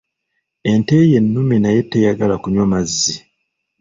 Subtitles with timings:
[0.71, 3.15] Ente ye nnume naye teyagala kunywa mazzi.